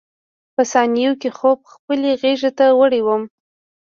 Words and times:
په 0.55 0.63
ثانیو 0.71 1.13
کې 1.21 1.29
خوب 1.37 1.59
خپلې 1.73 2.09
غېږې 2.21 2.51
ته 2.57 2.65
وړی 2.79 3.01
وم. 3.03 3.23